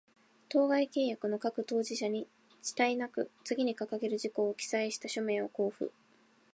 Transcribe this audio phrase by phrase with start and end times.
[0.49, 2.27] 当該契約の各当事者に、
[2.63, 5.93] 遅滞なく、次に掲げる事項を記載した書面を交付